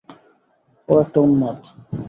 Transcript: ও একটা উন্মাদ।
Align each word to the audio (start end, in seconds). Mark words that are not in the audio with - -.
ও 0.89 0.93
একটা 1.01 1.19
উন্মাদ। 1.19 1.59